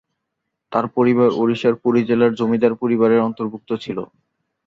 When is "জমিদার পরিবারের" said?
2.39-3.25